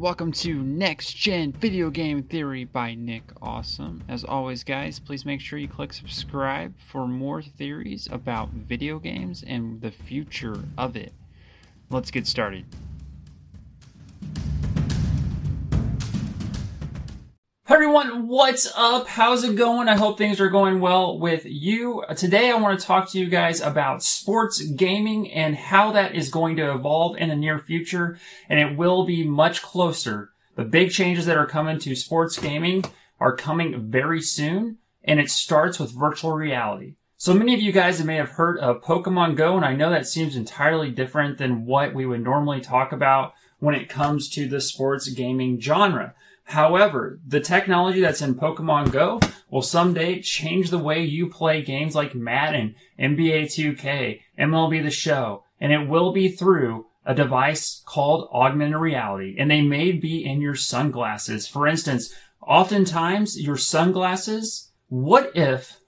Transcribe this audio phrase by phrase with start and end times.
[0.00, 4.02] Welcome to Next Gen Video Game Theory by Nick Awesome.
[4.08, 9.44] As always, guys, please make sure you click subscribe for more theories about video games
[9.46, 11.12] and the future of it.
[11.90, 12.64] Let's get started.
[18.00, 19.06] Everyone, what's up?
[19.08, 19.86] How's it going?
[19.86, 22.02] I hope things are going well with you.
[22.16, 26.30] Today I want to talk to you guys about sports gaming and how that is
[26.30, 30.30] going to evolve in the near future, and it will be much closer.
[30.56, 32.84] The big changes that are coming to sports gaming
[33.18, 36.94] are coming very soon, and it starts with virtual reality.
[37.18, 40.06] So many of you guys may have heard of Pokemon Go, and I know that
[40.06, 44.60] seems entirely different than what we would normally talk about when it comes to the
[44.62, 46.14] sports gaming genre.
[46.50, 51.94] However, the technology that's in Pokemon Go will someday change the way you play games
[51.94, 58.28] like Madden, NBA 2K, MLB The Show, and it will be through a device called
[58.32, 61.46] augmented reality, and they may be in your sunglasses.
[61.46, 65.78] For instance, oftentimes your sunglasses, what if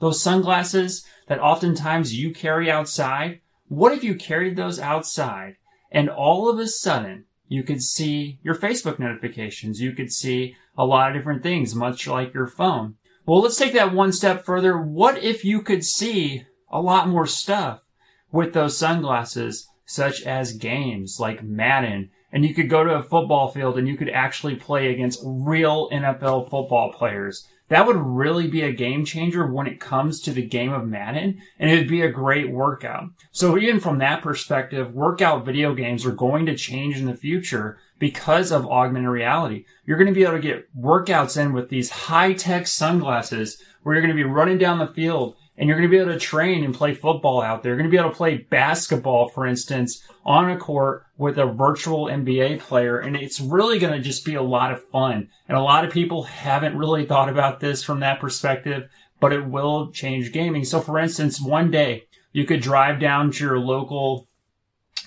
[0.00, 5.58] those sunglasses that oftentimes you carry outside, what if you carried those outside
[5.92, 9.80] and all of a sudden you could see your Facebook notifications.
[9.80, 12.96] You could see a lot of different things, much like your phone.
[13.24, 14.78] Well, let's take that one step further.
[14.78, 17.82] What if you could see a lot more stuff
[18.30, 23.48] with those sunglasses, such as games like Madden, and you could go to a football
[23.50, 28.62] field and you could actually play against real NFL football players that would really be
[28.62, 32.02] a game changer when it comes to the game of Madden, and it would be
[32.02, 33.10] a great workout.
[33.32, 37.78] So even from that perspective, workout video games are going to change in the future
[37.98, 39.64] because of augmented reality.
[39.84, 44.02] You're going to be able to get workouts in with these high-tech sunglasses where you're
[44.02, 46.64] going to be running down the field and you're going to be able to train
[46.64, 47.70] and play football out there.
[47.70, 51.46] You're going to be able to play basketball, for instance, on a court with a
[51.46, 52.98] virtual NBA player.
[52.98, 55.28] And it's really going to just be a lot of fun.
[55.48, 59.46] And a lot of people haven't really thought about this from that perspective, but it
[59.46, 60.64] will change gaming.
[60.64, 64.28] So for instance, one day you could drive down to your local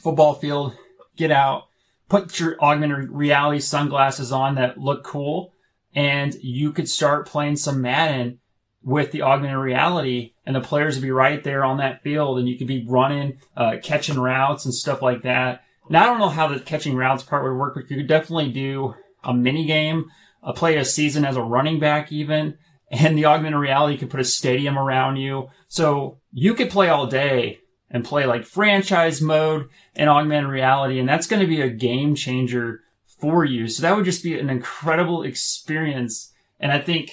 [0.02, 0.76] football field,
[1.16, 1.68] get out,
[2.08, 5.54] put your augmented reality sunglasses on that look cool,
[5.94, 8.40] and you could start playing some Madden
[8.84, 12.48] with the augmented reality and the players would be right there on that field and
[12.48, 15.64] you could be running, uh, catching routes and stuff like that.
[15.90, 18.52] Now I don't know how the catching routes part would work, but you could definitely
[18.52, 20.10] do a mini game,
[20.42, 22.58] a play a season as a running back even,
[22.90, 25.50] and the augmented reality could put a stadium around you.
[25.68, 27.60] So you could play all day
[27.92, 32.16] and play like franchise mode and augmented reality, and that's going to be a game
[32.16, 32.82] changer
[33.20, 33.68] for you.
[33.68, 36.32] So that would just be an incredible experience.
[36.60, 37.12] And I think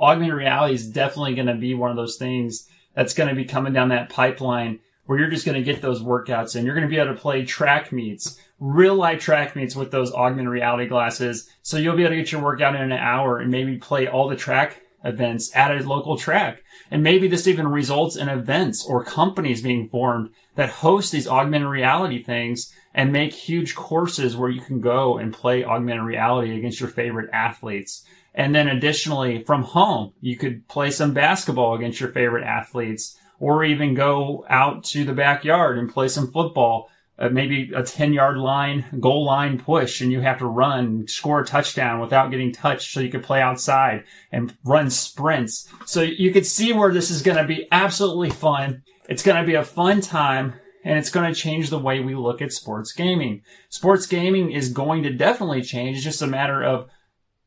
[0.00, 3.44] augmented reality is definitely going to be one of those things that's going to be
[3.44, 6.86] coming down that pipeline where you're just going to get those workouts and you're going
[6.86, 10.86] to be able to play track meets, real life track meets with those augmented reality
[10.86, 11.50] glasses.
[11.62, 14.28] So you'll be able to get your workout in an hour and maybe play all
[14.28, 16.62] the track events at a local track.
[16.90, 21.68] And maybe this even results in events or companies being formed that host these augmented
[21.68, 26.80] reality things and make huge courses where you can go and play augmented reality against
[26.80, 28.04] your favorite athletes.
[28.34, 33.64] And then additionally, from home, you could play some basketball against your favorite athletes or
[33.64, 36.88] even go out to the backyard and play some football.
[37.18, 41.40] Uh, maybe a 10 yard line, goal line push, and you have to run, score
[41.40, 45.68] a touchdown without getting touched so you could play outside and run sprints.
[45.84, 48.84] So you could see where this is going to be absolutely fun.
[49.06, 52.14] It's going to be a fun time and it's going to change the way we
[52.14, 53.42] look at sports gaming.
[53.68, 55.98] Sports gaming is going to definitely change.
[55.98, 56.88] It's just a matter of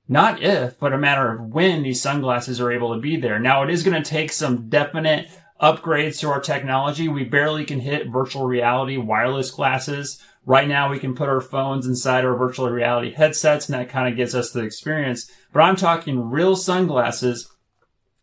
[0.08, 3.40] not if, but a matter of when these sunglasses are able to be there.
[3.40, 5.28] Now it is going to take some definite
[5.62, 7.08] upgrades to our technology.
[7.08, 10.22] We barely can hit virtual reality wireless glasses.
[10.46, 14.10] Right now we can put our phones inside our virtual reality headsets and that kind
[14.10, 15.32] of gives us the experience.
[15.54, 17.50] But I'm talking real sunglasses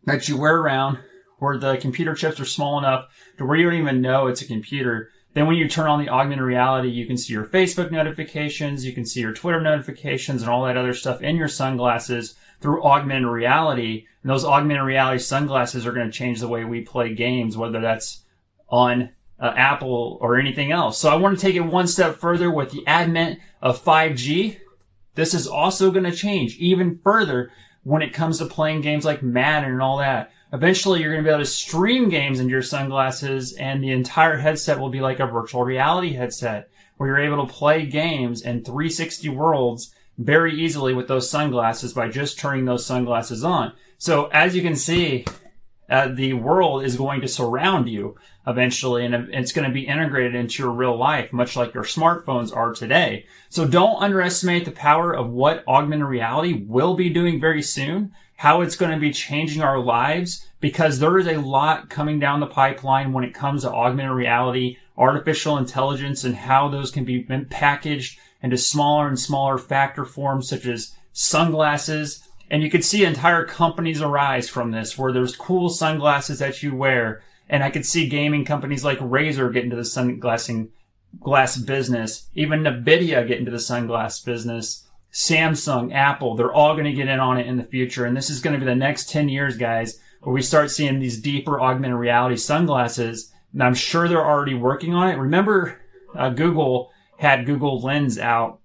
[0.05, 0.99] that you wear around
[1.39, 3.05] where the computer chips are small enough
[3.37, 6.09] to where you don't even know it's a computer then when you turn on the
[6.09, 10.51] augmented reality, you can see your Facebook notifications, you can see your Twitter notifications and
[10.51, 14.05] all that other stuff in your sunglasses through augmented reality.
[14.23, 17.79] And those augmented reality sunglasses are going to change the way we play games, whether
[17.79, 18.23] that's
[18.69, 20.97] on uh, Apple or anything else.
[20.97, 24.59] So I want to take it one step further with the advent of 5G.
[25.15, 27.51] This is also going to change even further
[27.83, 30.31] when it comes to playing games like Madden and all that.
[30.53, 34.37] Eventually, you're going to be able to stream games into your sunglasses, and the entire
[34.37, 38.63] headset will be like a virtual reality headset where you're able to play games in
[38.63, 43.73] 360 worlds very easily with those sunglasses by just turning those sunglasses on.
[43.97, 45.25] So, as you can see,
[45.91, 48.17] uh, the world is going to surround you
[48.47, 52.55] eventually and it's going to be integrated into your real life, much like your smartphones
[52.55, 53.25] are today.
[53.49, 58.61] So don't underestimate the power of what augmented reality will be doing very soon, how
[58.61, 62.47] it's going to be changing our lives, because there is a lot coming down the
[62.47, 68.17] pipeline when it comes to augmented reality, artificial intelligence, and how those can be packaged
[68.41, 72.27] into smaller and smaller factor forms such as sunglasses.
[72.51, 76.75] And you could see entire companies arise from this where there's cool sunglasses that you
[76.75, 80.69] wear and I could see gaming companies like Razer get into the sunglassing
[81.19, 84.87] glass business, even Nvidia get into the sunglass business.
[85.11, 88.05] Samsung, Apple, they're all going to get in on it in the future.
[88.05, 90.99] And this is going to be the next 10 years, guys, where we start seeing
[90.99, 93.33] these deeper augmented reality sunglasses.
[93.51, 95.17] And I'm sure they're already working on it.
[95.17, 95.81] Remember,
[96.15, 98.61] uh, Google had Google Lens out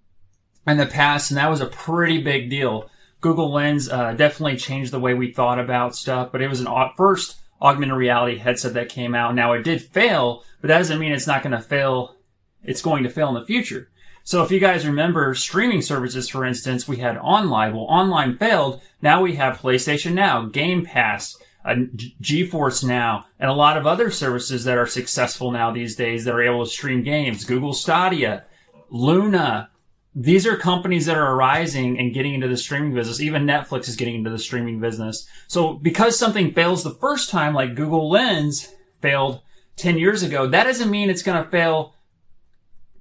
[0.64, 2.88] in the past, and that was a pretty big deal.
[3.20, 6.68] Google Lens uh, definitely changed the way we thought about stuff, but it was an
[6.96, 9.34] first augmented reality headset that came out.
[9.34, 12.16] Now it did fail, but that doesn't mean it's not going to fail.
[12.62, 13.88] It's going to fail in the future.
[14.24, 17.72] So if you guys remember streaming services, for instance, we had OnLive.
[17.72, 18.80] Well, OnLive failed.
[19.00, 21.76] Now we have PlayStation Now, Game Pass, uh,
[22.20, 26.34] GeForce Now, and a lot of other services that are successful now these days that
[26.34, 27.44] are able to stream games.
[27.44, 28.44] Google Stadia,
[28.90, 29.70] Luna,
[30.18, 33.20] these are companies that are arising and getting into the streaming business.
[33.20, 35.28] Even Netflix is getting into the streaming business.
[35.46, 38.72] So because something fails the first time, like Google Lens
[39.02, 39.42] failed
[39.76, 41.94] 10 years ago, that doesn't mean it's going to fail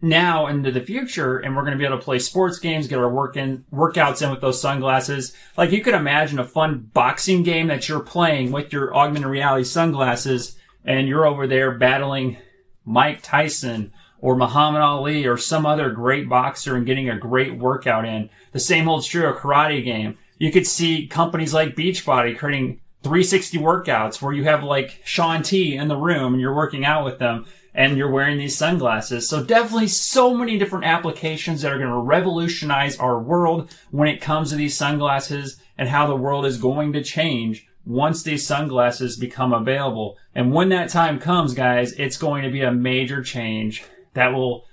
[0.02, 3.00] now into the future and we're going to be able to play sports games, get
[3.00, 5.34] our work in, workouts in with those sunglasses.
[5.58, 9.64] Like you could imagine a fun boxing game that you're playing with your augmented reality
[9.64, 12.36] sunglasses and you're over there battling
[12.84, 13.94] Mike Tyson
[14.26, 18.28] or Muhammad Ali or some other great boxer and getting a great workout in.
[18.54, 20.18] The same holds true of karate game.
[20.40, 25.76] You could see companies like Beachbody creating 360 workouts where you have like Shaun T
[25.76, 27.46] in the room and you're working out with them
[27.76, 29.30] and you're wearing these sunglasses.
[29.30, 34.22] So definitely so many different applications that are going to revolutionize our world when it
[34.22, 39.18] comes to these sunglasses and how the world is going to change once these sunglasses
[39.18, 40.18] become available.
[40.34, 43.84] And when that time comes, guys, it's going to be a major change
[44.16, 44.66] that will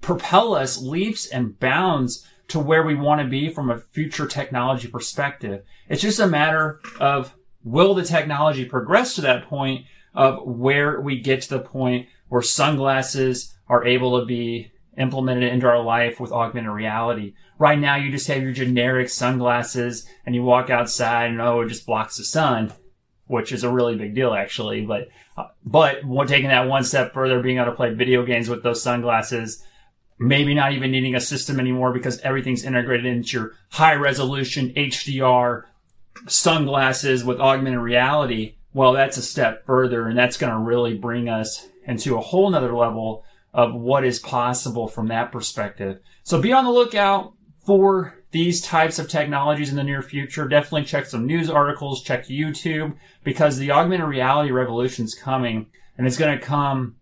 [0.00, 4.86] propel us leaps and bounds to where we want to be from a future technology
[4.86, 5.64] perspective.
[5.88, 7.34] It's just a matter of
[7.64, 12.42] will the technology progress to that point of where we get to the point where
[12.42, 17.34] sunglasses are able to be implemented into our life with augmented reality.
[17.58, 21.68] Right now, you just have your generic sunglasses and you walk outside and oh, it
[21.68, 22.72] just blocks the sun
[23.26, 24.84] which is a really big deal actually.
[24.84, 25.08] But
[25.64, 29.62] but taking that one step further, being able to play video games with those sunglasses,
[30.18, 35.64] maybe not even needing a system anymore because everything's integrated into your high resolution HDR
[36.26, 38.56] sunglasses with augmented reality.
[38.72, 42.50] Well, that's a step further, and that's going to really bring us into a whole
[42.50, 43.24] nother level
[43.54, 46.00] of what is possible from that perspective.
[46.22, 47.32] So be on the lookout
[47.64, 52.26] for these types of technologies in the near future, definitely check some news articles, check
[52.26, 56.96] YouTube, because the augmented reality revolution is coming, and it's going to come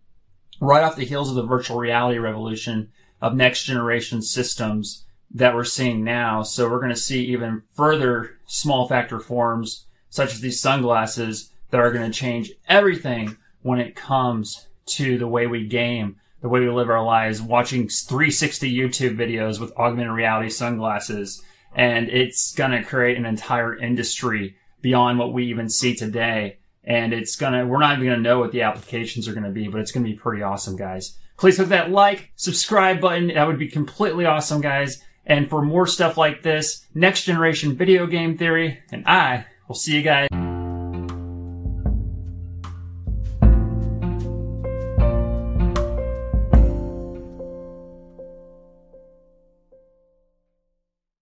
[0.61, 2.91] right off the heels of the virtual reality revolution
[3.21, 6.43] of next generation systems that we're seeing now.
[6.43, 11.81] So we're going to see even further small factor forms, such as these sunglasses, that
[11.81, 16.61] are going to change everything when it comes to the way we game the way
[16.61, 21.43] we live our lives, watching 360 YouTube videos with augmented reality sunglasses.
[21.75, 26.59] And it's going to create an entire industry beyond what we even see today.
[26.85, 29.45] And it's going to, we're not even going to know what the applications are going
[29.45, 31.17] to be, but it's going to be pretty awesome, guys.
[31.39, 33.29] Please hit that like, subscribe button.
[33.29, 35.03] That would be completely awesome, guys.
[35.25, 39.97] And for more stuff like this, next generation video game theory, and I will see
[39.97, 40.29] you guys.